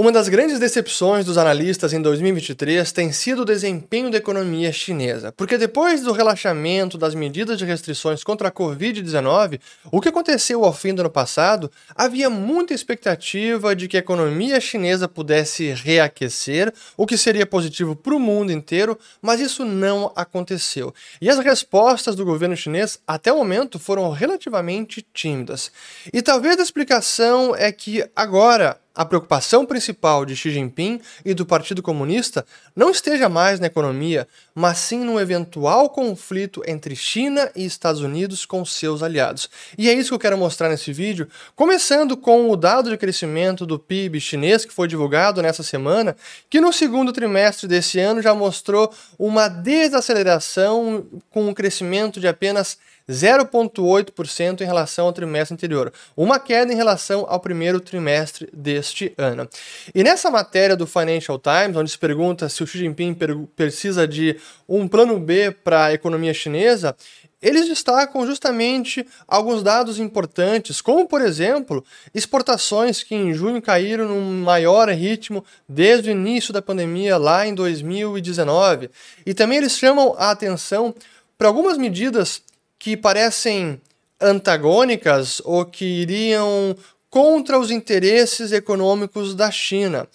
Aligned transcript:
Uma 0.00 0.12
das 0.12 0.28
grandes 0.28 0.60
decepções 0.60 1.24
dos 1.24 1.36
analistas 1.36 1.92
em 1.92 2.00
2023 2.00 2.92
tem 2.92 3.10
sido 3.10 3.42
o 3.42 3.44
desempenho 3.44 4.12
da 4.12 4.18
economia 4.18 4.72
chinesa, 4.72 5.32
porque 5.32 5.58
depois 5.58 6.02
do 6.02 6.12
relaxamento 6.12 6.96
das 6.96 7.16
medidas 7.16 7.58
de 7.58 7.64
restrições 7.64 8.22
contra 8.22 8.46
a 8.46 8.52
Covid-19, 8.52 9.58
o 9.90 10.00
que 10.00 10.08
aconteceu 10.08 10.64
ao 10.64 10.72
fim 10.72 10.94
do 10.94 11.00
ano 11.00 11.10
passado, 11.10 11.68
havia 11.96 12.30
muita 12.30 12.72
expectativa 12.72 13.74
de 13.74 13.88
que 13.88 13.96
a 13.96 13.98
economia 13.98 14.60
chinesa 14.60 15.08
pudesse 15.08 15.72
reaquecer, 15.72 16.72
o 16.96 17.04
que 17.04 17.18
seria 17.18 17.44
positivo 17.44 17.96
para 17.96 18.14
o 18.14 18.20
mundo 18.20 18.52
inteiro, 18.52 18.96
mas 19.20 19.40
isso 19.40 19.64
não 19.64 20.12
aconteceu. 20.14 20.94
E 21.20 21.28
as 21.28 21.40
respostas 21.40 22.14
do 22.14 22.24
governo 22.24 22.56
chinês 22.56 23.00
até 23.04 23.32
o 23.32 23.38
momento 23.38 23.80
foram 23.80 24.08
relativamente 24.12 25.04
tímidas. 25.12 25.72
E 26.12 26.22
talvez 26.22 26.56
a 26.60 26.62
explicação 26.62 27.52
é 27.56 27.72
que 27.72 28.08
agora 28.14 28.78
a 28.94 29.04
preocupação 29.04 29.64
principal 29.64 30.24
de 30.24 30.34
Xi 30.34 30.50
Jinping 30.50 31.00
e 31.24 31.32
do 31.32 31.46
Partido 31.46 31.82
Comunista 31.82 32.44
não 32.74 32.90
esteja 32.90 33.28
mais 33.28 33.60
na 33.60 33.68
economia, 33.68 34.26
mas 34.54 34.78
sim 34.78 35.04
no 35.04 35.20
eventual 35.20 35.88
conflito 35.88 36.62
entre 36.66 36.96
China 36.96 37.50
e 37.54 37.64
Estados 37.64 38.00
Unidos 38.00 38.44
com 38.44 38.64
seus 38.64 39.02
aliados. 39.02 39.48
E 39.76 39.88
é 39.88 39.92
isso 39.92 40.10
que 40.10 40.14
eu 40.14 40.18
quero 40.18 40.36
mostrar 40.36 40.68
nesse 40.68 40.92
vídeo, 40.92 41.28
começando 41.54 42.16
com 42.16 42.50
o 42.50 42.56
dado 42.56 42.90
de 42.90 42.96
crescimento 42.96 43.64
do 43.64 43.78
PIB 43.78 44.20
chinês 44.20 44.64
que 44.64 44.72
foi 44.72 44.88
divulgado 44.88 45.40
nessa 45.40 45.62
semana, 45.62 46.16
que 46.50 46.60
no 46.60 46.72
segundo 46.72 47.12
trimestre 47.12 47.68
desse 47.68 48.00
ano 48.00 48.20
já 48.20 48.34
mostrou 48.34 48.92
uma 49.18 49.48
desaceleração 49.48 51.06
com 51.30 51.48
um 51.48 51.54
crescimento 51.54 52.18
de 52.18 52.26
apenas 52.26 52.78
0,8% 53.08 54.60
em 54.60 54.64
relação 54.64 55.06
ao 55.06 55.12
trimestre 55.12 55.54
anterior, 55.54 55.92
uma 56.16 56.38
queda 56.38 56.72
em 56.72 56.76
relação 56.76 57.24
ao 57.28 57.40
primeiro 57.40 57.80
trimestre 57.80 58.48
deste 58.52 58.87
ano. 59.16 59.48
E 59.94 60.02
nessa 60.02 60.30
matéria 60.30 60.76
do 60.76 60.86
Financial 60.86 61.38
Times, 61.38 61.76
onde 61.76 61.90
se 61.90 61.98
pergunta 61.98 62.48
se 62.48 62.62
o 62.62 62.66
Xi 62.66 62.78
Jinping 62.78 63.16
precisa 63.56 64.06
de 64.06 64.36
um 64.68 64.86
plano 64.86 65.18
B 65.18 65.50
para 65.50 65.86
a 65.86 65.92
economia 65.92 66.34
chinesa, 66.34 66.96
eles 67.40 67.68
destacam 67.68 68.26
justamente 68.26 69.06
alguns 69.26 69.62
dados 69.62 70.00
importantes, 70.00 70.80
como, 70.80 71.06
por 71.06 71.20
exemplo, 71.20 71.84
exportações 72.12 73.02
que 73.02 73.14
em 73.14 73.32
junho 73.32 73.62
caíram 73.62 74.08
num 74.08 74.42
maior 74.42 74.88
ritmo 74.88 75.44
desde 75.68 76.10
o 76.10 76.12
início 76.12 76.52
da 76.52 76.60
pandemia, 76.60 77.16
lá 77.16 77.46
em 77.46 77.54
2019. 77.54 78.90
E 79.24 79.32
também 79.34 79.58
eles 79.58 79.78
chamam 79.78 80.14
a 80.18 80.32
atenção 80.32 80.92
para 81.36 81.46
algumas 81.46 81.78
medidas 81.78 82.42
que 82.78 82.96
parecem 82.96 83.80
antagônicas 84.20 85.40
ou 85.44 85.64
que 85.64 85.84
iriam 85.84 86.76
contra 87.10 87.58
os 87.58 87.70
interesses 87.70 88.52
econômicos 88.52 89.34
da 89.34 89.50
China, 89.50 90.08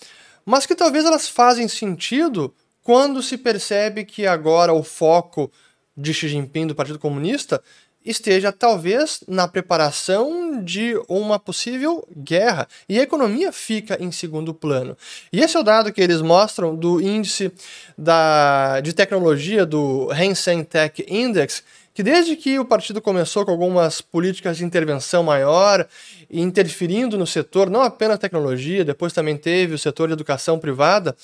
mas 0.45 0.65
que 0.65 0.75
talvez 0.75 1.05
elas 1.05 1.27
fazem 1.27 1.67
sentido 1.67 2.53
quando 2.83 3.21
se 3.21 3.37
percebe 3.37 4.03
que 4.03 4.27
agora 4.27 4.73
o 4.73 4.83
foco 4.83 5.51
de 5.95 6.13
Xi 6.13 6.27
Jinping 6.27 6.67
do 6.67 6.75
Partido 6.75 6.99
Comunista 6.99 7.63
esteja 8.05 8.51
talvez 8.51 9.23
na 9.27 9.47
preparação 9.47 10.61
de 10.61 10.93
uma 11.07 11.39
possível 11.39 12.05
guerra 12.15 12.67
e 12.87 12.99
a 12.99 13.03
economia 13.03 13.51
fica 13.51 13.97
em 14.01 14.11
segundo 14.11 14.53
plano. 14.53 14.97
E 15.31 15.39
esse 15.39 15.55
é 15.55 15.59
o 15.59 15.63
dado 15.63 15.91
que 15.91 16.01
eles 16.01 16.21
mostram 16.21 16.75
do 16.75 16.99
índice 16.99 17.51
da, 17.97 18.81
de 18.81 18.93
tecnologia 18.93 19.65
do 19.65 20.09
Hang 20.11 20.35
Seng 20.35 20.63
Tech 20.65 21.03
Index, 21.07 21.63
que 21.93 22.01
desde 22.01 22.35
que 22.35 22.57
o 22.57 22.65
partido 22.65 23.01
começou 23.01 23.45
com 23.45 23.51
algumas 23.51 24.01
políticas 24.01 24.57
de 24.57 24.65
intervenção 24.65 25.23
maior, 25.23 25.87
interferindo 26.29 27.17
no 27.17 27.27
setor, 27.27 27.69
não 27.69 27.81
apenas 27.81 28.17
tecnologia, 28.19 28.83
depois 28.83 29.13
também 29.13 29.37
teve 29.37 29.75
o 29.75 29.79
setor 29.79 30.07
de 30.07 30.13
educação 30.13 30.57
privada, 30.57 31.15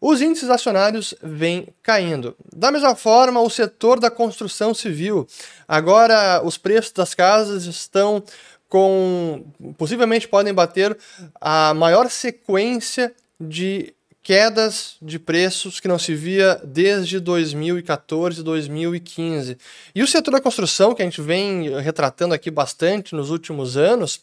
os 0.00 0.20
índices 0.20 0.50
acionários 0.50 1.14
vêm 1.22 1.68
caindo. 1.80 2.36
Da 2.52 2.72
mesma 2.72 2.96
forma, 2.96 3.40
o 3.40 3.48
setor 3.48 4.00
da 4.00 4.10
construção 4.10 4.74
civil. 4.74 5.28
Agora, 5.66 6.42
os 6.44 6.58
preços 6.58 6.90
das 6.90 7.14
casas 7.14 7.66
estão 7.66 8.22
com. 8.68 9.44
possivelmente 9.78 10.26
podem 10.26 10.52
bater 10.52 10.96
a 11.40 11.72
maior 11.72 12.10
sequência 12.10 13.14
de 13.40 13.94
quedas 14.22 14.96
de 15.02 15.18
preços 15.18 15.80
que 15.80 15.88
não 15.88 15.98
se 15.98 16.14
via 16.14 16.60
desde 16.64 17.18
2014, 17.18 18.42
2015. 18.42 19.58
E 19.94 20.02
o 20.02 20.06
setor 20.06 20.32
da 20.32 20.40
construção, 20.40 20.94
que 20.94 21.02
a 21.02 21.04
gente 21.04 21.20
vem 21.20 21.68
retratando 21.80 22.32
aqui 22.32 22.50
bastante 22.50 23.14
nos 23.14 23.30
últimos 23.30 23.76
anos, 23.76 24.20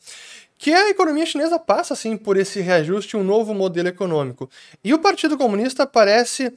que 0.58 0.74
a 0.74 0.90
economia 0.90 1.26
chinesa 1.26 1.60
passa 1.60 1.94
assim 1.94 2.18
por 2.18 2.38
esse 2.38 2.62
reajuste, 2.62 3.18
um 3.18 3.24
novo 3.24 3.54
modelo 3.54 3.88
econômico. 3.88 4.50
E 4.84 4.94
o 4.94 5.00
Partido 5.00 5.38
Comunista 5.38 5.86
parece 5.86 6.54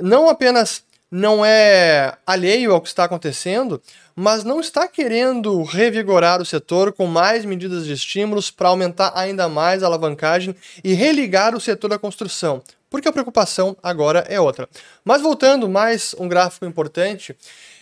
não 0.00 0.28
apenas 0.28 0.82
não 1.10 1.44
é 1.44 2.16
alheio 2.24 2.72
ao 2.72 2.80
que 2.80 2.88
está 2.88 3.04
acontecendo, 3.04 3.82
mas 4.14 4.44
não 4.44 4.60
está 4.60 4.86
querendo 4.86 5.62
revigorar 5.62 6.40
o 6.40 6.46
setor 6.46 6.92
com 6.92 7.06
mais 7.06 7.44
medidas 7.44 7.84
de 7.84 7.92
estímulos 7.92 8.50
para 8.50 8.68
aumentar 8.68 9.12
ainda 9.16 9.48
mais 9.48 9.82
a 9.82 9.86
alavancagem 9.86 10.54
e 10.84 10.92
religar 10.92 11.54
o 11.54 11.60
setor 11.60 11.88
da 11.88 11.98
construção, 11.98 12.62
porque 12.88 13.08
a 13.08 13.12
preocupação 13.12 13.76
agora 13.82 14.24
é 14.28 14.40
outra. 14.40 14.68
Mas 15.04 15.20
voltando 15.20 15.68
mais 15.68 16.14
um 16.18 16.28
gráfico 16.28 16.64
importante, 16.64 17.34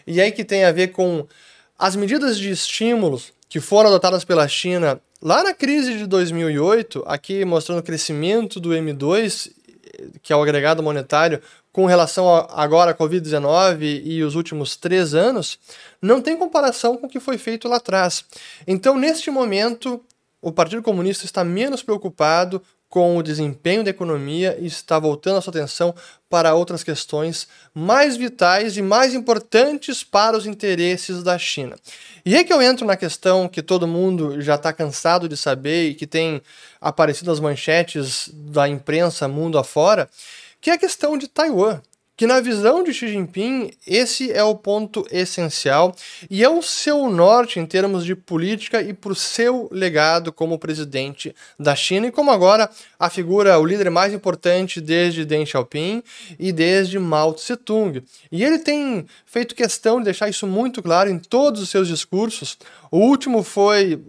e 0.07 0.21
aí 0.21 0.33
que 0.33 0.45
tem 0.45 0.65
a 0.65 0.73
ver 0.73 0.89
com 0.89 1.27
as 1.79 1.95
medidas 1.95 2.39
de 2.39 2.51
estímulos 2.51 3.33
que 3.49 3.61
foram 3.61 3.91
adotadas 3.91 4.25
pela 4.25 4.49
China 4.49 5.01
lá 5.21 5.43
na 5.43 5.53
crise 5.53 5.99
de 5.99 6.07
2008, 6.07 7.05
aqui 7.07 7.45
mostrando 7.45 7.81
o 7.81 7.83
crescimento 7.83 8.59
do 8.59 8.71
M2, 8.71 9.51
que 10.23 10.33
é 10.33 10.37
o 10.37 10.43
agregado 10.43 10.83
monetário, 10.83 11.41
com 11.79 11.87
relação 11.87 12.29
a, 12.29 12.49
agora 12.61 12.91
à 12.91 12.95
Covid-19 12.95 14.03
e 14.05 14.21
os 14.25 14.35
últimos 14.35 14.75
três 14.75 15.15
anos, 15.15 15.61
não 16.03 16.21
tem 16.21 16.37
comparação 16.37 16.97
com 16.97 17.07
o 17.07 17.09
que 17.09 17.21
foi 17.21 17.39
feito 17.39 17.69
lá 17.69 17.77
atrás. 17.77 18.25
Então, 18.67 18.99
neste 18.99 19.31
momento, 19.31 20.03
o 20.43 20.51
Partido 20.51 20.83
Comunista 20.83 21.25
está 21.25 21.45
menos 21.45 21.81
preocupado 21.81 22.61
com 22.89 23.17
o 23.17 23.23
desempenho 23.23 23.85
da 23.85 23.91
economia 23.91 24.59
e 24.59 24.67
está 24.67 24.99
voltando 24.99 25.37
a 25.37 25.41
sua 25.41 25.53
atenção 25.53 25.95
para 26.29 26.53
outras 26.53 26.83
questões 26.83 27.47
mais 27.73 28.17
vitais 28.17 28.77
e 28.77 28.83
mais 28.83 29.15
importantes 29.15 30.03
para 30.03 30.37
os 30.37 30.47
interesses 30.47 31.23
da 31.23 31.39
China. 31.39 31.77
E 32.27 32.35
aí 32.35 32.45
que 32.45 32.53
eu 32.53 32.61
entro 32.61 32.85
na 32.85 32.97
questão 32.97 33.47
que 33.47 33.63
todo 33.63 33.87
mundo 33.87 34.41
já 34.41 34.57
está 34.57 34.73
cansado 34.73 35.29
de 35.29 35.37
saber 35.37 35.91
e 35.91 35.95
que 35.95 36.09
tem 36.09 36.43
aparecido 36.81 37.31
nas 37.31 37.39
manchetes 37.39 38.29
da 38.33 38.69
imprensa 38.69 39.29
mundo 39.29 39.59
afora, 39.59 40.11
que 40.61 40.71
é 40.71 40.75
a 40.75 40.79
questão 40.79 41.17
de 41.17 41.29
Taiwan 41.29 41.81
que 42.19 42.27
na 42.27 42.41
visão 42.41 42.83
de 42.83 42.93
Xi 42.93 43.07
Jinping, 43.07 43.71
esse 43.87 44.33
é 44.33 44.43
o 44.43 44.57
ponto 44.57 45.07
essencial 45.09 45.95
e 46.29 46.43
é 46.43 46.49
o 46.49 46.61
seu 46.61 47.09
norte 47.09 47.61
em 47.61 47.65
termos 47.65 48.05
de 48.05 48.17
política 48.17 48.83
e 48.83 48.93
por 48.93 49.15
seu 49.15 49.69
legado 49.71 50.33
como 50.33 50.59
presidente 50.59 51.33
da 51.57 51.77
China 51.77 52.09
e 52.09 52.11
como 52.11 52.33
agora 52.33 52.69
a 52.99 53.09
figura, 53.09 53.57
o 53.61 53.65
líder 53.65 53.89
mais 53.89 54.13
importante 54.13 54.81
desde 54.81 55.25
Deng 55.25 55.47
Xiaoping 55.47 56.03
e 56.41 56.51
desde 56.51 56.99
Mao 56.99 57.33
Tse-tung. 57.35 58.03
E 58.33 58.43
ele 58.43 58.59
tem 58.59 59.07
feito 59.25 59.55
questão 59.55 59.99
de 59.99 60.07
deixar 60.07 60.29
isso 60.29 60.45
muito 60.45 60.83
claro 60.83 61.09
em 61.09 61.21
todos 61.21 61.63
os 61.63 61.69
seus 61.69 61.87
discursos. 61.87 62.59
O 62.91 62.99
último 62.99 63.45
foi, 63.45 64.03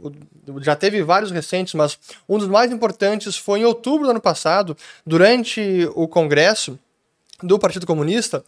já 0.61 0.75
teve 0.75 1.03
vários 1.03 1.31
recentes, 1.31 1.73
mas 1.73 1.97
um 2.27 2.37
dos 2.37 2.47
mais 2.47 2.71
importantes 2.71 3.37
foi 3.37 3.59
em 3.59 3.65
outubro 3.65 4.05
do 4.05 4.11
ano 4.11 4.21
passado, 4.21 4.75
durante 5.05 5.89
o 5.95 6.07
Congresso, 6.07 6.77
do 7.41 7.57
Partido 7.57 7.85
Comunista, 7.85 8.43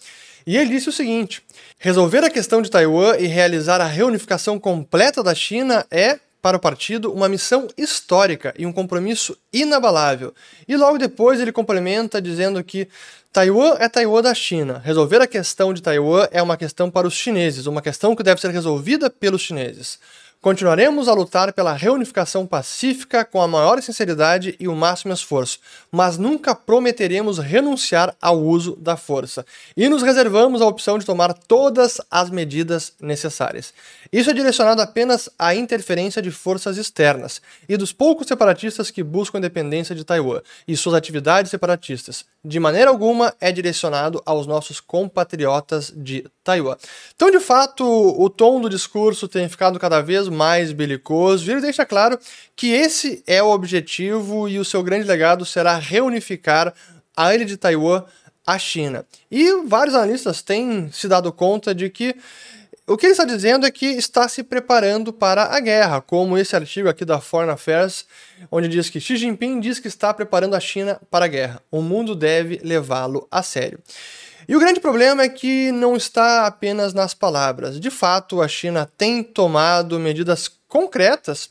e 0.45 0.57
ele 0.57 0.71
disse 0.71 0.89
o 0.89 0.93
seguinte: 0.93 1.43
resolver 1.77 2.23
a 2.23 2.29
questão 2.29 2.61
de 2.61 2.69
Taiwan 2.69 3.17
e 3.17 3.27
realizar 3.27 3.79
a 3.81 3.85
reunificação 3.85 4.59
completa 4.59 5.23
da 5.23 5.35
China 5.35 5.85
é, 5.89 6.19
para 6.41 6.57
o 6.57 6.59
partido, 6.59 7.13
uma 7.13 7.29
missão 7.29 7.67
histórica 7.77 8.53
e 8.57 8.65
um 8.65 8.73
compromisso 8.73 9.37
inabalável. 9.53 10.33
E 10.67 10.75
logo 10.75 10.97
depois 10.97 11.39
ele 11.39 11.51
complementa 11.51 12.21
dizendo 12.21 12.63
que 12.63 12.87
Taiwan 13.31 13.77
é 13.79 13.87
Taiwan 13.87 14.21
da 14.23 14.33
China. 14.33 14.81
Resolver 14.83 15.21
a 15.21 15.27
questão 15.27 15.73
de 15.73 15.81
Taiwan 15.81 16.27
é 16.31 16.41
uma 16.41 16.57
questão 16.57 16.89
para 16.89 17.07
os 17.07 17.13
chineses, 17.13 17.67
uma 17.67 17.81
questão 17.81 18.15
que 18.15 18.23
deve 18.23 18.41
ser 18.41 18.49
resolvida 18.49 19.09
pelos 19.09 19.41
chineses. 19.41 19.99
Continuaremos 20.41 21.07
a 21.07 21.13
lutar 21.13 21.53
pela 21.53 21.71
reunificação 21.73 22.47
pacífica 22.47 23.23
com 23.23 23.43
a 23.43 23.47
maior 23.47 23.79
sinceridade 23.79 24.55
e 24.59 24.67
o 24.67 24.75
máximo 24.75 25.13
esforço, 25.13 25.59
mas 25.91 26.17
nunca 26.17 26.55
prometeremos 26.55 27.37
renunciar 27.37 28.15
ao 28.19 28.41
uso 28.41 28.75
da 28.75 28.97
força 28.97 29.45
e 29.77 29.87
nos 29.87 30.01
reservamos 30.01 30.59
a 30.59 30.65
opção 30.65 30.97
de 30.97 31.05
tomar 31.05 31.31
todas 31.31 32.01
as 32.09 32.31
medidas 32.31 32.91
necessárias. 32.99 33.71
Isso 34.11 34.31
é 34.31 34.33
direcionado 34.33 34.81
apenas 34.81 35.29
à 35.37 35.53
interferência 35.53 36.23
de 36.23 36.31
forças 36.31 36.75
externas 36.75 37.39
e 37.69 37.77
dos 37.77 37.93
poucos 37.93 38.25
separatistas 38.25 38.89
que 38.89 39.03
buscam 39.03 39.37
a 39.37 39.41
independência 39.41 39.93
de 39.93 40.03
Taiwan 40.03 40.41
e 40.67 40.75
suas 40.75 40.95
atividades 40.95 41.51
separatistas. 41.51 42.25
De 42.43 42.59
maneira 42.59 42.89
alguma 42.89 43.33
é 43.39 43.51
direcionado 43.51 44.21
aos 44.25 44.47
nossos 44.47 44.79
compatriotas 44.79 45.93
de 45.95 46.25
Taiwan. 46.43 46.75
Então, 47.15 47.29
de 47.29 47.39
fato, 47.39 47.85
o 47.85 48.29
tom 48.29 48.59
do 48.59 48.69
discurso 48.69 49.27
tem 49.27 49.47
ficado 49.47 49.79
cada 49.79 50.01
vez 50.01 50.27
mais 50.27 50.71
belicoso 50.71 51.47
e 51.47 51.51
ele 51.51 51.61
deixa 51.61 51.85
claro 51.85 52.17
que 52.55 52.71
esse 52.71 53.23
é 53.27 53.43
o 53.43 53.51
objetivo 53.51 54.49
e 54.49 54.57
o 54.57 54.65
seu 54.65 54.81
grande 54.81 55.07
legado 55.07 55.45
será 55.45 55.77
reunificar 55.77 56.73
a 57.15 57.35
ilha 57.35 57.45
de 57.45 57.57
Taiwan 57.57 58.03
à 58.45 58.57
China. 58.57 59.05
E 59.29 59.63
vários 59.67 59.95
analistas 59.95 60.41
têm 60.41 60.89
se 60.91 61.07
dado 61.07 61.31
conta 61.31 61.75
de 61.75 61.89
que 61.89 62.15
o 62.87 62.97
que 62.97 63.05
ele 63.05 63.11
está 63.11 63.23
dizendo 63.23 63.65
é 63.65 63.71
que 63.71 63.85
está 63.85 64.27
se 64.27 64.43
preparando 64.43 65.13
para 65.13 65.55
a 65.55 65.59
guerra, 65.59 66.01
como 66.01 66.37
esse 66.37 66.55
artigo 66.55 66.89
aqui 66.89 67.05
da 67.05 67.21
Foreign 67.21 67.53
Affairs, 67.53 68.05
onde 68.51 68.67
diz 68.67 68.89
que 68.89 68.99
Xi 68.99 69.17
Jinping 69.17 69.59
diz 69.59 69.79
que 69.79 69.87
está 69.87 70.13
preparando 70.13 70.55
a 70.55 70.59
China 70.59 70.99
para 71.09 71.25
a 71.25 71.27
guerra. 71.27 71.61
O 71.71 71.81
mundo 71.81 72.15
deve 72.15 72.59
levá-lo 72.63 73.27
a 73.29 73.43
sério. 73.43 73.79
E 74.47 74.55
o 74.55 74.59
grande 74.59 74.79
problema 74.79 75.23
é 75.23 75.29
que 75.29 75.71
não 75.71 75.95
está 75.95 76.45
apenas 76.47 76.93
nas 76.93 77.13
palavras. 77.13 77.79
De 77.79 77.89
fato, 77.89 78.41
a 78.41 78.47
China 78.47 78.89
tem 78.97 79.23
tomado 79.23 79.99
medidas 79.99 80.49
concretas 80.67 81.49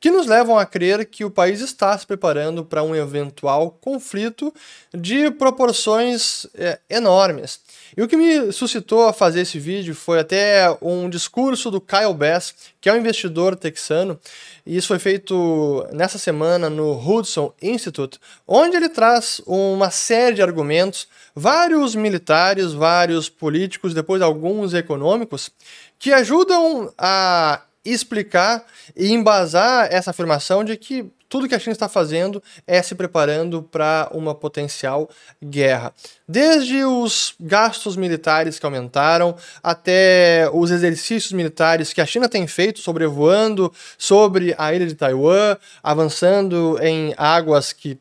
que 0.00 0.10
nos 0.10 0.26
levam 0.26 0.58
a 0.58 0.64
crer 0.64 1.04
que 1.06 1.24
o 1.24 1.30
país 1.30 1.60
está 1.60 1.96
se 1.98 2.06
preparando 2.06 2.64
para 2.64 2.82
um 2.82 2.94
eventual 2.94 3.76
conflito 3.80 4.54
de 4.94 5.30
proporções 5.30 6.46
é, 6.54 6.78
enormes. 6.88 7.60
E 7.96 8.02
o 8.02 8.06
que 8.06 8.16
me 8.16 8.52
suscitou 8.52 9.06
a 9.06 9.12
fazer 9.12 9.40
esse 9.40 9.58
vídeo 9.58 9.94
foi 9.94 10.20
até 10.20 10.64
um 10.80 11.08
discurso 11.08 11.70
do 11.70 11.80
Kyle 11.80 12.14
Bass, 12.14 12.54
que 12.80 12.88
é 12.88 12.92
um 12.92 12.98
investidor 12.98 13.56
texano, 13.56 14.18
e 14.64 14.76
isso 14.76 14.88
foi 14.88 14.98
feito 14.98 15.84
nessa 15.92 16.18
semana 16.18 16.70
no 16.70 16.92
Hudson 16.92 17.52
Institute, 17.60 18.20
onde 18.46 18.76
ele 18.76 18.88
traz 18.88 19.40
uma 19.46 19.90
série 19.90 20.36
de 20.36 20.42
argumentos, 20.42 21.08
vários 21.34 21.94
militares, 21.94 22.72
vários 22.72 23.28
políticos, 23.28 23.94
depois 23.94 24.22
alguns 24.22 24.74
econômicos, 24.74 25.50
que 25.98 26.12
ajudam 26.12 26.92
a 26.96 27.62
explicar 27.92 28.64
e 28.96 29.12
embasar 29.12 29.88
essa 29.90 30.10
afirmação 30.10 30.64
de 30.64 30.76
que 30.76 31.10
tudo 31.28 31.46
que 31.46 31.54
a 31.54 31.58
China 31.58 31.72
está 31.72 31.88
fazendo 31.88 32.42
é 32.66 32.82
se 32.82 32.94
preparando 32.94 33.62
para 33.62 34.08
uma 34.12 34.34
potencial 34.34 35.08
guerra. 35.44 35.92
Desde 36.26 36.84
os 36.84 37.34
gastos 37.38 37.96
militares 37.96 38.58
que 38.58 38.64
aumentaram, 38.64 39.36
até 39.62 40.48
os 40.52 40.70
exercícios 40.70 41.32
militares 41.32 41.92
que 41.92 42.00
a 42.00 42.06
China 42.06 42.28
tem 42.28 42.46
feito 42.46 42.80
sobrevoando 42.80 43.72
sobre 43.98 44.54
a 44.56 44.72
ilha 44.72 44.86
de 44.86 44.94
Taiwan, 44.94 45.56
avançando 45.82 46.78
em 46.80 47.14
águas 47.16 47.72
que 47.72 47.98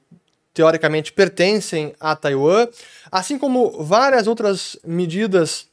teoricamente 0.53 1.13
pertencem 1.13 1.93
a 1.99 2.15
Taiwan, 2.15 2.67
assim 3.11 3.37
como 3.37 3.83
várias 3.83 4.25
outras 4.25 4.77
medidas 4.83 5.67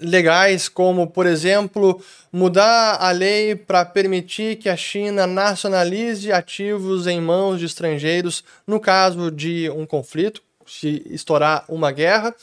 legais, 0.00 0.68
como, 0.68 1.06
por 1.06 1.26
exemplo, 1.26 2.00
mudar 2.32 2.96
a 3.00 3.10
lei 3.10 3.54
para 3.54 3.84
permitir 3.84 4.56
que 4.56 4.68
a 4.68 4.76
China 4.76 5.26
nacionalize 5.26 6.32
ativos 6.32 7.06
em 7.06 7.20
mãos 7.20 7.58
de 7.58 7.66
estrangeiros 7.66 8.44
no 8.66 8.78
caso 8.78 9.30
de 9.30 9.70
um 9.70 9.86
conflito, 9.86 10.42
se 10.66 11.02
estourar 11.10 11.64
uma 11.68 11.90
guerra, 11.90 12.34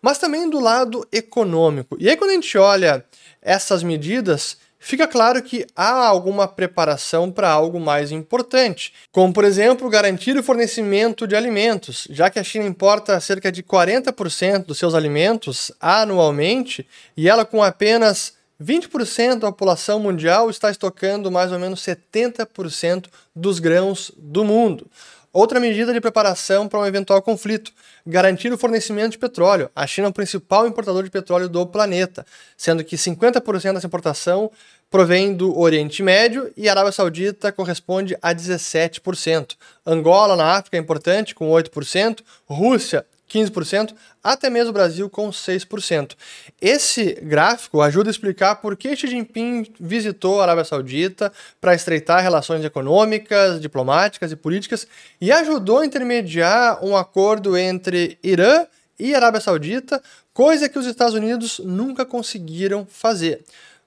mas 0.00 0.18
também 0.18 0.48
do 0.48 0.58
lado 0.58 1.06
econômico. 1.12 1.96
E 2.00 2.08
aí, 2.08 2.16
quando 2.16 2.30
a 2.30 2.34
gente 2.34 2.56
olha 2.56 3.04
essas 3.42 3.82
medidas, 3.82 4.56
fica 4.84 5.08
claro 5.08 5.42
que 5.42 5.66
há 5.74 6.06
alguma 6.06 6.46
preparação 6.46 7.30
para 7.30 7.50
algo 7.50 7.80
mais 7.80 8.12
importante, 8.12 8.92
como 9.10 9.32
por 9.32 9.42
exemplo 9.42 9.88
garantir 9.88 10.36
o 10.36 10.42
fornecimento 10.42 11.26
de 11.26 11.34
alimentos, 11.34 12.06
já 12.10 12.28
que 12.28 12.38
a 12.38 12.44
China 12.44 12.66
importa 12.66 13.18
cerca 13.18 13.50
de 13.50 13.62
40% 13.62 14.66
dos 14.66 14.78
seus 14.78 14.94
alimentos 14.94 15.72
anualmente 15.80 16.86
e 17.16 17.28
ela 17.28 17.46
com 17.46 17.62
apenas 17.62 18.34
20% 18.62 19.40
da 19.40 19.50
população 19.50 19.98
mundial 19.98 20.50
está 20.50 20.70
estocando 20.70 21.30
mais 21.30 21.50
ou 21.50 21.58
menos 21.58 21.80
70% 21.80 23.06
dos 23.34 23.58
grãos 23.58 24.12
do 24.16 24.44
mundo. 24.44 24.86
Outra 25.34 25.58
medida 25.58 25.92
de 25.92 26.00
preparação 26.00 26.68
para 26.68 26.78
um 26.78 26.86
eventual 26.86 27.20
conflito: 27.20 27.72
garantir 28.06 28.52
o 28.52 28.56
fornecimento 28.56 29.10
de 29.10 29.18
petróleo. 29.18 29.68
A 29.74 29.84
China 29.84 30.06
é 30.06 30.10
o 30.10 30.12
principal 30.12 30.64
importador 30.64 31.02
de 31.02 31.10
petróleo 31.10 31.48
do 31.48 31.66
planeta, 31.66 32.24
sendo 32.56 32.84
que 32.84 32.94
50% 32.94 33.74
dessa 33.74 33.88
importação 33.88 34.48
provém 34.88 35.34
do 35.34 35.58
Oriente 35.58 36.04
Médio 36.04 36.52
e 36.56 36.68
a 36.68 36.72
Arábia 36.72 36.92
Saudita 36.92 37.50
corresponde 37.50 38.16
a 38.22 38.32
17%. 38.32 39.56
Angola, 39.84 40.36
na 40.36 40.52
África, 40.52 40.76
é 40.76 40.80
importante, 40.80 41.34
com 41.34 41.50
8%. 41.50 42.20
Rússia, 42.46 43.04
15%, 43.30 43.94
até 44.22 44.48
mesmo 44.48 44.70
o 44.70 44.72
Brasil 44.72 45.08
com 45.08 45.30
6%. 45.30 46.12
Esse 46.60 47.14
gráfico 47.22 47.80
ajuda 47.80 48.10
a 48.10 48.12
explicar 48.12 48.56
por 48.56 48.76
que 48.76 48.94
Xi 48.94 49.08
Jinping 49.08 49.72
visitou 49.80 50.40
a 50.40 50.44
Arábia 50.44 50.64
Saudita 50.64 51.32
para 51.60 51.74
estreitar 51.74 52.22
relações 52.22 52.64
econômicas, 52.64 53.60
diplomáticas 53.60 54.32
e 54.32 54.36
políticas 54.36 54.86
e 55.20 55.32
ajudou 55.32 55.78
a 55.78 55.86
intermediar 55.86 56.84
um 56.84 56.96
acordo 56.96 57.56
entre 57.56 58.18
Irã 58.22 58.66
e 58.98 59.14
Arábia 59.14 59.40
Saudita, 59.40 60.02
coisa 60.32 60.68
que 60.68 60.78
os 60.78 60.86
Estados 60.86 61.14
Unidos 61.14 61.60
nunca 61.64 62.04
conseguiram 62.04 62.86
fazer. 62.88 63.42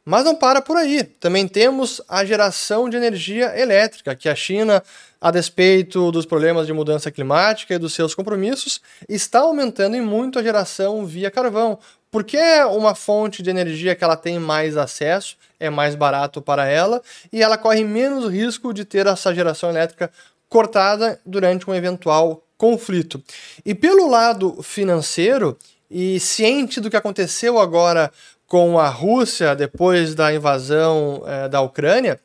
Mas 0.09 0.23
não 0.23 0.33
para 0.33 0.61
por 0.61 0.77
aí. 0.77 1.03
Também 1.03 1.45
temos 1.49 2.01
a 2.07 2.23
geração 2.23 2.89
de 2.89 2.95
energia 2.95 3.59
elétrica, 3.59 4.15
que 4.15 4.29
a 4.29 4.35
China, 4.35 4.81
a 5.19 5.29
despeito 5.29 6.13
dos 6.13 6.25
problemas 6.25 6.65
de 6.65 6.71
mudança 6.71 7.11
climática 7.11 7.73
e 7.73 7.77
dos 7.77 7.93
seus 7.93 8.15
compromissos, 8.15 8.79
está 9.09 9.39
aumentando 9.39 9.97
em 9.97 10.01
muito 10.01 10.39
a 10.39 10.43
geração 10.43 11.05
via 11.05 11.29
carvão, 11.29 11.77
porque 12.09 12.37
é 12.37 12.65
uma 12.65 12.95
fonte 12.95 13.43
de 13.43 13.49
energia 13.49 13.95
que 13.95 14.03
ela 14.05 14.15
tem 14.15 14.39
mais 14.39 14.77
acesso, 14.77 15.35
é 15.59 15.69
mais 15.69 15.93
barato 15.93 16.41
para 16.41 16.65
ela 16.65 17.01
e 17.29 17.43
ela 17.43 17.57
corre 17.57 17.83
menos 17.83 18.31
risco 18.31 18.73
de 18.73 18.85
ter 18.85 19.07
essa 19.07 19.35
geração 19.35 19.69
elétrica 19.69 20.09
cortada 20.47 21.19
durante 21.25 21.69
um 21.69 21.75
eventual 21.75 22.41
conflito. 22.57 23.21
E 23.65 23.75
pelo 23.75 24.09
lado 24.09 24.63
financeiro, 24.63 25.57
e 25.89 26.19
ciente 26.19 26.79
do 26.79 26.89
que 26.89 26.97
aconteceu 26.97 27.59
agora 27.59 28.11
com 28.47 28.79
a 28.79 28.87
Rússia 28.87 29.55
depois 29.55 30.15
da 30.15 30.33
invasão 30.33 31.21
é, 31.27 31.49
da 31.49 31.61
Ucrânia, 31.61 32.19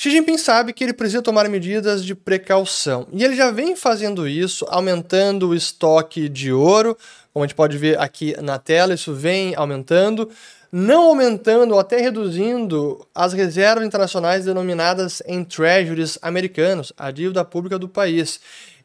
Xi 0.00 0.10
Jinping 0.10 0.38
sabe 0.38 0.72
que 0.72 0.82
ele 0.82 0.94
precisa 0.94 1.20
tomar 1.20 1.46
medidas 1.46 2.02
de 2.02 2.14
precaução. 2.14 3.06
E 3.12 3.22
ele 3.22 3.36
já 3.36 3.50
vem 3.50 3.76
fazendo 3.76 4.26
isso, 4.26 4.64
aumentando 4.70 5.50
o 5.50 5.54
estoque 5.54 6.26
de 6.26 6.50
ouro, 6.50 6.96
como 7.34 7.44
a 7.44 7.46
gente 7.46 7.54
pode 7.54 7.76
ver 7.76 8.00
aqui 8.00 8.34
na 8.40 8.58
tela, 8.58 8.94
isso 8.94 9.12
vem 9.12 9.54
aumentando, 9.54 10.30
não 10.72 11.08
aumentando 11.08 11.74
ou 11.74 11.78
até 11.78 12.00
reduzindo 12.00 13.06
as 13.14 13.34
reservas 13.34 13.84
internacionais 13.84 14.46
denominadas 14.46 15.22
em 15.26 15.44
treasuries 15.44 16.18
americanos, 16.22 16.94
a 16.96 17.10
dívida 17.10 17.44
pública 17.44 17.78
do 17.78 17.86
país. 17.86 18.40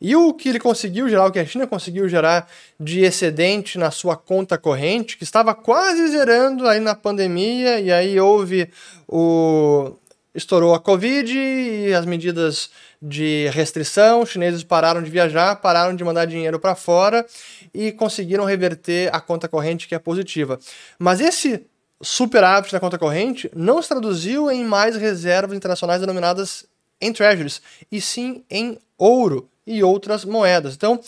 E 0.07 0.15
o 0.15 0.31
que 0.35 0.49
ele 0.49 0.59
conseguiu 0.59 1.09
gerar, 1.09 1.25
o 1.25 1.31
que 1.31 1.39
a 1.39 1.45
China 1.47 1.65
conseguiu 1.65 2.07
gerar 2.07 2.47
de 2.79 2.99
excedente 2.99 3.79
na 3.79 3.89
sua 3.89 4.15
conta 4.15 4.55
corrente, 4.55 5.17
que 5.17 5.23
estava 5.23 5.55
quase 5.55 6.09
zerando 6.09 6.67
aí 6.67 6.79
na 6.79 6.93
pandemia, 6.93 7.79
e 7.79 7.91
aí 7.91 8.19
houve 8.19 8.69
o. 9.07 9.95
estourou 10.35 10.75
a 10.75 10.79
Covid 10.79 11.35
e 11.35 11.91
as 11.91 12.05
medidas 12.05 12.69
de 13.01 13.49
restrição, 13.51 14.21
os 14.21 14.29
chineses 14.29 14.63
pararam 14.63 15.01
de 15.01 15.09
viajar, 15.09 15.55
pararam 15.55 15.95
de 15.95 16.03
mandar 16.03 16.25
dinheiro 16.25 16.59
para 16.59 16.75
fora 16.75 17.25
e 17.73 17.91
conseguiram 17.91 18.45
reverter 18.45 19.09
a 19.11 19.19
conta 19.19 19.47
corrente 19.47 19.87
que 19.87 19.95
é 19.95 19.99
positiva. 19.99 20.59
Mas 20.99 21.19
esse 21.19 21.65
superávit 21.99 22.71
na 22.71 22.79
conta 22.79 22.99
corrente 22.99 23.49
não 23.55 23.81
se 23.81 23.89
traduziu 23.89 24.51
em 24.51 24.63
mais 24.63 24.95
reservas 24.95 25.57
internacionais 25.57 25.99
denominadas 25.99 26.63
em 26.99 27.11
treasuries, 27.11 27.61
e 27.91 27.99
sim 27.99 28.43
em 28.49 28.77
ouro 28.97 29.49
e 29.65 29.83
outras 29.83 30.25
moedas. 30.25 30.75
Então, 30.75 30.99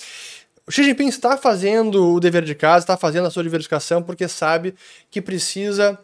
o 0.66 0.72
Xi 0.72 0.84
Jinping 0.84 1.08
está 1.08 1.38
fazendo 1.38 2.14
o 2.14 2.20
dever 2.20 2.44
de 2.44 2.54
casa, 2.54 2.84
está 2.84 2.98
fazendo 2.98 3.28
a 3.28 3.32
sua 3.32 3.44
diversificação 3.44 4.04
porque 4.04 4.28
sabe 4.28 4.76
que 5.10 5.22
precisa 5.22 5.98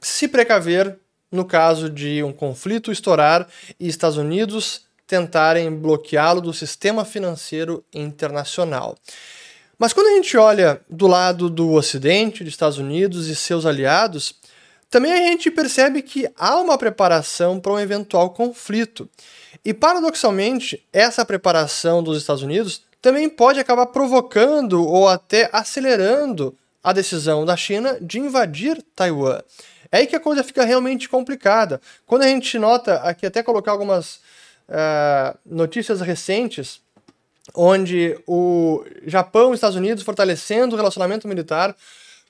se 0.00 0.28
precaver 0.28 0.98
no 1.32 1.44
caso 1.44 1.88
de 1.88 2.22
um 2.22 2.32
conflito 2.32 2.92
estourar 2.92 3.48
e 3.80 3.88
Estados 3.88 4.16
Unidos 4.16 4.86
tentarem 5.06 5.70
bloqueá-lo 5.70 6.40
do 6.40 6.52
sistema 6.52 7.04
financeiro 7.04 7.84
internacional. 7.92 8.96
Mas 9.78 9.92
quando 9.92 10.08
a 10.08 10.16
gente 10.16 10.36
olha 10.36 10.80
do 10.88 11.06
lado 11.06 11.50
do 11.50 11.72
Ocidente, 11.72 12.42
dos 12.42 12.52
Estados 12.52 12.78
Unidos 12.78 13.28
e 13.28 13.36
seus 13.36 13.66
aliados, 13.66 14.34
também 14.90 15.12
a 15.12 15.16
gente 15.16 15.50
percebe 15.50 16.02
que 16.02 16.28
há 16.38 16.56
uma 16.60 16.78
preparação 16.78 17.58
para 17.58 17.72
um 17.72 17.78
eventual 17.78 18.30
conflito. 18.30 19.08
E 19.64 19.74
paradoxalmente, 19.74 20.84
essa 20.92 21.24
preparação 21.24 22.02
dos 22.02 22.18
Estados 22.18 22.42
Unidos 22.42 22.82
também 23.02 23.28
pode 23.28 23.58
acabar 23.58 23.86
provocando 23.86 24.84
ou 24.84 25.08
até 25.08 25.48
acelerando 25.52 26.56
a 26.82 26.92
decisão 26.92 27.44
da 27.44 27.56
China 27.56 27.98
de 28.00 28.18
invadir 28.18 28.80
Taiwan. 28.94 29.40
É 29.90 29.98
aí 29.98 30.06
que 30.06 30.16
a 30.16 30.20
coisa 30.20 30.44
fica 30.44 30.64
realmente 30.64 31.08
complicada. 31.08 31.80
Quando 32.04 32.22
a 32.22 32.28
gente 32.28 32.58
nota 32.58 32.96
aqui, 32.96 33.26
até 33.26 33.42
colocar 33.42 33.72
algumas 33.72 34.20
uh, 34.68 35.36
notícias 35.44 36.00
recentes 36.00 36.80
onde 37.54 38.18
o 38.26 38.84
Japão 39.06 39.48
e 39.48 39.52
os 39.52 39.56
Estados 39.56 39.76
Unidos 39.76 40.04
fortalecendo 40.04 40.74
o 40.74 40.76
relacionamento 40.76 41.28
militar 41.28 41.76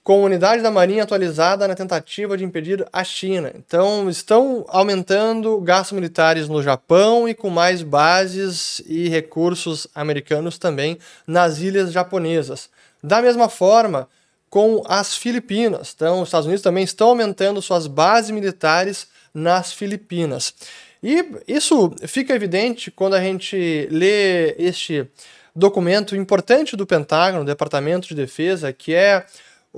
com 0.07 0.23
unidade 0.23 0.63
da 0.63 0.71
Marinha 0.71 1.03
atualizada 1.03 1.67
na 1.67 1.75
tentativa 1.75 2.37
de 2.37 2.45
impedir 2.45 2.87
a 2.93 3.03
China. 3.03 3.51
Então, 3.57 4.09
estão 4.09 4.65
aumentando 4.69 5.61
gastos 5.61 5.97
militares 5.97 6.49
no 6.49 6.63
Japão 6.63 7.29
e 7.29 7.35
com 7.35 7.51
mais 7.51 7.83
bases 7.83 8.81
e 8.87 9.09
recursos 9.09 9.89
americanos 9.93 10.59
também 10.59 10.97
nas 11.27 11.59
ilhas 11.59 11.91
japonesas. 11.91 12.71
Da 13.03 13.21
mesma 13.21 13.49
forma, 13.49 14.09
com 14.49 14.81
as 14.87 15.17
Filipinas. 15.17 15.93
Então, 15.97 16.23
os 16.23 16.29
Estados 16.29 16.47
Unidos 16.47 16.63
também 16.63 16.85
estão 16.85 17.09
aumentando 17.09 17.61
suas 17.61 17.89
bases 17.89 18.31
militares 18.31 19.09
nas 19.35 19.73
Filipinas. 19.73 20.55
E 21.03 21.33
isso 21.49 21.93
fica 22.07 22.33
evidente 22.33 22.93
quando 22.93 23.15
a 23.15 23.21
gente 23.21 23.89
lê 23.91 24.55
este 24.57 25.05
documento 25.53 26.15
importante 26.15 26.77
do 26.77 26.87
Pentágono, 26.87 27.45
Departamento 27.45 28.07
de 28.07 28.15
Defesa, 28.15 28.73
que 28.73 28.95
é 28.95 29.27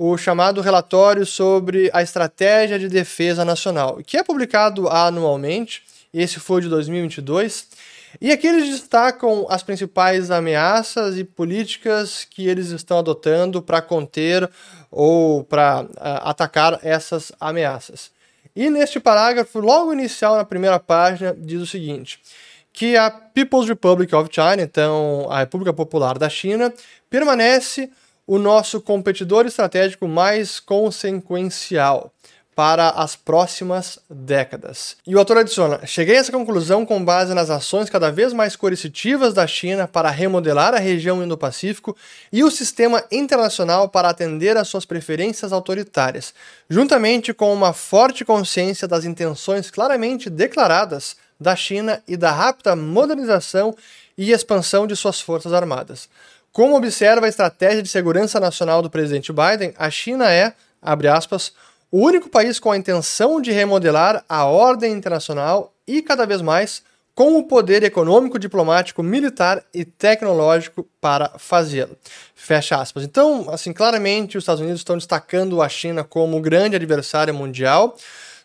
o 0.01 0.17
chamado 0.17 0.61
relatório 0.61 1.25
sobre 1.25 1.89
a 1.93 2.01
estratégia 2.01 2.79
de 2.79 2.87
defesa 2.87 3.43
nacional, 3.43 3.97
que 3.97 4.15
é 4.15 4.23
publicado 4.23 4.87
anualmente. 4.87 5.83
Esse 6.13 6.39
foi 6.39 6.61
de 6.61 6.69
2022. 6.69 7.67
E 8.21 8.31
aqui 8.31 8.47
eles 8.47 8.69
destacam 8.69 9.45
as 9.49 9.61
principais 9.61 10.31
ameaças 10.31 11.17
e 11.17 11.25
políticas 11.25 12.23
que 12.23 12.47
eles 12.47 12.69
estão 12.69 12.99
adotando 12.99 13.61
para 13.61 13.81
conter 13.81 14.49
ou 14.89 15.43
para 15.43 15.81
uh, 15.81 15.89
atacar 16.23 16.79
essas 16.81 17.33
ameaças. 17.37 18.09
E 18.55 18.69
neste 18.69 19.01
parágrafo, 19.01 19.59
logo 19.59 19.91
inicial 19.91 20.37
na 20.37 20.45
primeira 20.45 20.79
página, 20.79 21.35
diz 21.37 21.61
o 21.61 21.67
seguinte: 21.67 22.21
que 22.71 22.95
a 22.95 23.11
People's 23.11 23.67
Republic 23.67 24.15
of 24.15 24.29
China, 24.31 24.61
então 24.61 25.27
a 25.29 25.39
República 25.39 25.73
Popular 25.73 26.17
da 26.17 26.29
China, 26.29 26.73
permanece 27.09 27.91
o 28.29 28.37
nosso 28.37 28.79
competidor 28.79 29.47
estratégico 29.47 30.07
mais 30.07 30.59
consequencial 30.59 32.13
para 32.55 32.89
as 32.89 33.15
próximas 33.15 33.97
décadas. 34.07 34.97
E 35.07 35.15
o 35.15 35.17
autor 35.17 35.39
adiciona: 35.39 35.83
Cheguei 35.87 36.15
a 36.15 36.19
essa 36.19 36.31
conclusão 36.31 36.85
com 36.85 37.03
base 37.03 37.33
nas 37.33 37.49
ações 37.49 37.89
cada 37.89 38.11
vez 38.11 38.31
mais 38.31 38.55
coercitivas 38.55 39.33
da 39.33 39.47
China 39.47 39.87
para 39.87 40.11
remodelar 40.11 40.75
a 40.75 40.77
região 40.77 41.23
Indo-Pacífico 41.23 41.97
e 42.31 42.43
o 42.43 42.51
sistema 42.51 43.03
internacional 43.11 43.89
para 43.89 44.09
atender 44.09 44.57
às 44.57 44.67
suas 44.67 44.85
preferências 44.85 45.51
autoritárias, 45.51 46.31
juntamente 46.69 47.33
com 47.33 47.51
uma 47.51 47.73
forte 47.73 48.23
consciência 48.23 48.87
das 48.87 49.05
intenções 49.05 49.71
claramente 49.71 50.29
declaradas 50.29 51.15
da 51.39 51.55
China 51.55 52.03
e 52.07 52.15
da 52.15 52.31
rápida 52.31 52.75
modernização 52.75 53.75
e 54.15 54.31
expansão 54.33 54.85
de 54.85 54.95
suas 54.95 55.19
forças 55.19 55.51
armadas. 55.51 56.09
Como 56.59 56.75
observa 56.75 57.25
a 57.25 57.29
estratégia 57.29 57.81
de 57.81 57.87
segurança 57.87 58.37
nacional 58.37 58.81
do 58.81 58.89
presidente 58.89 59.31
Biden, 59.31 59.73
a 59.77 59.89
China 59.89 60.29
é, 60.29 60.53
abre 60.81 61.07
aspas, 61.07 61.53
o 61.89 62.01
único 62.01 62.27
país 62.27 62.59
com 62.59 62.69
a 62.69 62.75
intenção 62.75 63.39
de 63.39 63.49
remodelar 63.49 64.25
a 64.27 64.43
ordem 64.43 64.91
internacional 64.91 65.73
e, 65.87 66.01
cada 66.01 66.25
vez 66.25 66.41
mais, 66.41 66.83
com 67.15 67.37
o 67.37 67.43
poder 67.45 67.83
econômico, 67.83 68.37
diplomático, 68.37 69.01
militar 69.01 69.63
e 69.73 69.85
tecnológico 69.85 70.85
para 70.99 71.29
fazê-lo. 71.39 71.97
Fecha 72.35 72.75
aspas. 72.75 73.05
Então, 73.05 73.49
assim, 73.49 73.71
claramente 73.71 74.37
os 74.37 74.41
Estados 74.41 74.59
Unidos 74.59 74.81
estão 74.81 74.97
destacando 74.97 75.61
a 75.61 75.69
China 75.69 76.03
como 76.03 76.41
grande 76.41 76.75
adversário 76.75 77.33
mundial. 77.33 77.95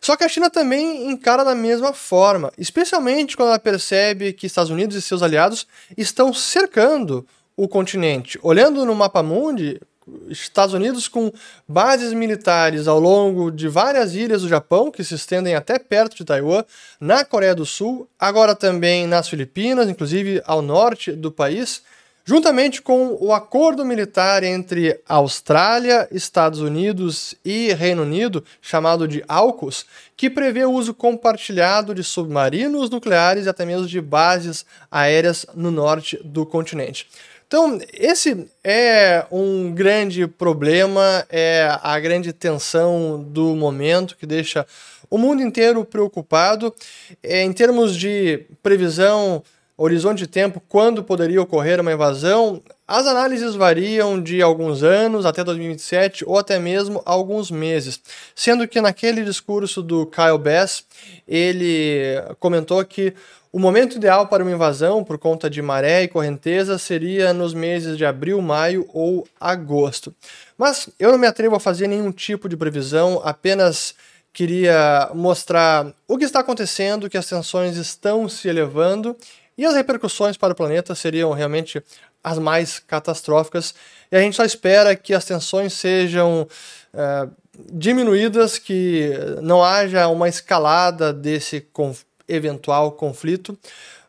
Só 0.00 0.14
que 0.16 0.22
a 0.22 0.28
China 0.28 0.48
também 0.48 1.10
encara 1.10 1.44
da 1.44 1.56
mesma 1.56 1.92
forma, 1.92 2.52
especialmente 2.56 3.36
quando 3.36 3.48
ela 3.48 3.58
percebe 3.58 4.32
que 4.32 4.46
Estados 4.46 4.70
Unidos 4.70 4.94
e 4.94 5.02
seus 5.02 5.20
aliados 5.20 5.66
estão 5.96 6.32
cercando 6.32 7.26
o 7.56 7.68
continente. 7.68 8.38
Olhando 8.42 8.84
no 8.84 8.94
mapa 8.94 9.22
mundi, 9.22 9.80
Estados 10.28 10.74
Unidos 10.74 11.08
com 11.08 11.32
bases 11.66 12.12
militares 12.12 12.86
ao 12.86 13.00
longo 13.00 13.50
de 13.50 13.68
várias 13.68 14.14
ilhas 14.14 14.42
do 14.42 14.48
Japão, 14.48 14.90
que 14.90 15.02
se 15.02 15.14
estendem 15.14 15.54
até 15.54 15.78
perto 15.78 16.16
de 16.16 16.24
Taiwan, 16.24 16.64
na 17.00 17.24
Coreia 17.24 17.54
do 17.54 17.64
Sul, 17.64 18.08
agora 18.18 18.54
também 18.54 19.06
nas 19.06 19.28
Filipinas, 19.28 19.88
inclusive 19.88 20.42
ao 20.44 20.60
norte 20.60 21.12
do 21.12 21.32
país, 21.32 21.82
juntamente 22.24 22.80
com 22.80 23.16
o 23.20 23.32
acordo 23.32 23.84
militar 23.84 24.42
entre 24.42 25.00
Austrália, 25.06 26.08
Estados 26.10 26.60
Unidos 26.60 27.34
e 27.44 27.72
Reino 27.74 28.02
Unido, 28.02 28.42
chamado 28.62 29.06
de 29.06 29.22
AUKUS, 29.28 29.84
que 30.16 30.30
prevê 30.30 30.64
o 30.64 30.72
uso 30.72 30.94
compartilhado 30.94 31.94
de 31.94 32.02
submarinos 32.02 32.88
nucleares 32.88 33.46
e 33.46 33.48
até 33.48 33.66
mesmo 33.66 33.86
de 33.86 34.00
bases 34.00 34.64
aéreas 34.90 35.44
no 35.54 35.70
norte 35.70 36.18
do 36.24 36.46
continente. 36.46 37.06
Então, 37.46 37.78
esse 37.92 38.46
é 38.64 39.24
um 39.30 39.72
grande 39.72 40.26
problema, 40.26 41.24
é 41.30 41.68
a 41.82 41.98
grande 42.00 42.32
tensão 42.32 43.22
do 43.22 43.54
momento 43.54 44.16
que 44.16 44.26
deixa 44.26 44.66
o 45.10 45.18
mundo 45.18 45.42
inteiro 45.42 45.84
preocupado. 45.84 46.74
É, 47.22 47.42
em 47.42 47.52
termos 47.52 47.96
de 47.96 48.44
previsão, 48.62 49.42
horizonte 49.76 50.18
de 50.18 50.26
tempo, 50.26 50.60
quando 50.68 51.04
poderia 51.04 51.40
ocorrer 51.40 51.80
uma 51.80 51.92
invasão, 51.92 52.62
as 52.86 53.06
análises 53.06 53.54
variam 53.54 54.20
de 54.20 54.42
alguns 54.42 54.82
anos 54.82 55.24
até 55.24 55.42
2027 55.42 56.24
ou 56.26 56.38
até 56.38 56.58
mesmo 56.58 57.00
alguns 57.04 57.50
meses, 57.50 58.00
sendo 58.34 58.68
que 58.68 58.80
naquele 58.80 59.24
discurso 59.24 59.82
do 59.82 60.06
Kyle 60.06 60.38
Bass, 60.38 60.84
ele 61.26 62.22
comentou 62.38 62.84
que 62.84 63.14
o 63.50 63.58
momento 63.58 63.96
ideal 63.96 64.26
para 64.26 64.42
uma 64.42 64.50
invasão, 64.50 65.04
por 65.04 65.16
conta 65.16 65.48
de 65.48 65.62
maré 65.62 66.02
e 66.02 66.08
correnteza, 66.08 66.76
seria 66.76 67.32
nos 67.32 67.54
meses 67.54 67.96
de 67.96 68.04
abril, 68.04 68.42
maio 68.42 68.84
ou 68.92 69.26
agosto. 69.40 70.12
Mas 70.58 70.88
eu 70.98 71.12
não 71.12 71.18
me 71.18 71.26
atrevo 71.26 71.54
a 71.54 71.60
fazer 71.60 71.86
nenhum 71.86 72.10
tipo 72.10 72.48
de 72.48 72.56
previsão, 72.56 73.20
apenas 73.24 73.94
queria 74.32 75.08
mostrar 75.14 75.94
o 76.08 76.18
que 76.18 76.24
está 76.24 76.40
acontecendo, 76.40 77.08
que 77.08 77.16
as 77.16 77.28
tensões 77.28 77.76
estão 77.76 78.28
se 78.28 78.48
elevando 78.48 79.16
e 79.56 79.64
as 79.64 79.74
repercussões 79.74 80.36
para 80.36 80.52
o 80.52 80.56
planeta 80.56 80.94
seriam 80.94 81.32
realmente 81.32 81.80
as 82.24 82.38
mais 82.38 82.78
catastróficas. 82.78 83.74
E 84.10 84.16
a 84.16 84.20
gente 84.20 84.34
só 84.34 84.44
espera 84.44 84.96
que 84.96 85.14
as 85.14 85.24
tensões 85.24 85.74
sejam 85.74 86.48
é, 86.92 87.28
diminuídas, 87.70 88.58
que 88.58 89.12
não 89.42 89.62
haja 89.62 90.08
uma 90.08 90.28
escalada 90.28 91.12
desse 91.12 91.60
conflito 91.60 92.14
eventual 92.28 92.92
conflito, 92.92 93.56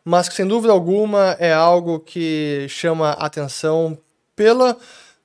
mas 0.04 0.28
que 0.28 0.34
sem 0.34 0.46
dúvida 0.46 0.72
alguma 0.72 1.36
é 1.38 1.52
algo 1.52 2.00
que 2.00 2.66
chama 2.68 3.12
atenção 3.12 3.98
pela 4.34 4.76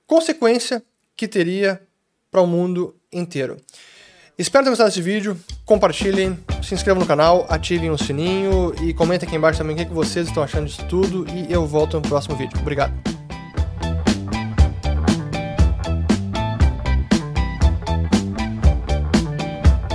consequência 0.07 0.83
que 1.15 1.27
teria 1.27 1.81
para 2.29 2.41
o 2.41 2.47
mundo 2.47 2.95
inteiro. 3.11 3.57
Espero 4.41 4.63
ter 4.63 4.71
gostado 4.71 4.89
desse 4.89 5.03
vídeo, 5.03 5.37
compartilhem, 5.63 6.35
se 6.63 6.73
inscrevam 6.73 6.99
no 6.99 7.07
canal, 7.07 7.45
ativem 7.47 7.91
o 7.91 7.97
sininho 7.97 8.73
e 8.81 8.91
comentem 8.91 9.27
aqui 9.27 9.37
embaixo 9.37 9.59
também 9.59 9.75
o 9.75 9.85
que 9.85 9.93
vocês 9.93 10.27
estão 10.27 10.41
achando 10.41 10.65
disso 10.65 10.83
tudo 10.89 11.27
e 11.29 11.53
eu 11.53 11.67
volto 11.67 11.97
no 11.97 12.01
próximo 12.01 12.35
vídeo. 12.35 12.57
Obrigado! 12.59 13.20